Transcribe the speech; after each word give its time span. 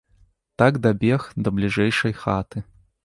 Так 0.61 0.79
дабег 0.87 1.27
да 1.43 1.53
бліжэйшай 1.59 2.13
хаты. 2.23 2.57